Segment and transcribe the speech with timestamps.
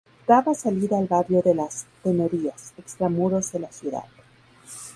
[0.27, 4.05] Daba salida al barrio de las Tenerías, extramuros de la ciudad.